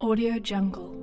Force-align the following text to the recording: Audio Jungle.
Audio 0.00 0.38
Jungle. 0.38 0.97